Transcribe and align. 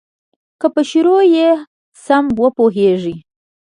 که 0.59 0.67
په 0.73 0.81
شروع 0.89 1.19
یې 1.35 1.49
سم 2.05 2.25
وپوهیږې. 2.41 3.15